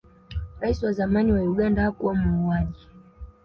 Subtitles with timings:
[0.61, 2.87] rais wa zamani wa uganda hakuwa muuaji